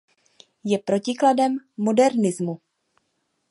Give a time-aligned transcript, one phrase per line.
[0.71, 2.59] Je protikladem modernismu.